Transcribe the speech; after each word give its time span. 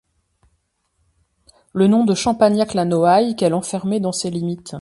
Le 1.73 1.85
nom 1.85 2.05
de 2.05 2.15
Champagnac-la-Noaille 2.15 3.35
qu'elle 3.35 3.53
enfermait 3.53 3.99
dans 3.99 4.11
ses 4.11 4.31
limites. 4.31 4.73